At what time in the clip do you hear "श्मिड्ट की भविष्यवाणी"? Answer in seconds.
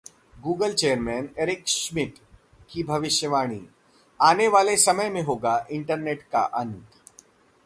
1.67-3.61